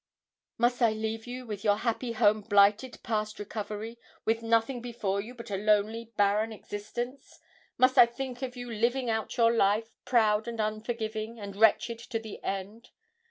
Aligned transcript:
Must 0.57 0.81
I 0.81 0.93
leave 0.93 1.27
you 1.27 1.45
with 1.45 1.63
your 1.63 1.75
happy 1.75 2.13
home 2.13 2.41
blighted 2.41 2.97
past 3.03 3.37
recovery, 3.37 3.99
with 4.25 4.41
nothing 4.41 4.81
before 4.81 5.21
you 5.21 5.35
but 5.35 5.51
a 5.51 5.57
lonely, 5.57 6.11
barren 6.17 6.51
existence? 6.51 7.39
Must 7.77 7.99
I 7.99 8.07
think 8.07 8.41
of 8.41 8.55
you 8.57 8.71
living 8.71 9.11
out 9.11 9.37
your 9.37 9.51
life, 9.53 9.93
proud 10.03 10.47
and 10.47 10.59
unforgiving, 10.59 11.39
and 11.39 11.55
wretched 11.55 11.99
to 11.99 12.17
the 12.17 12.41
end? 12.43 12.89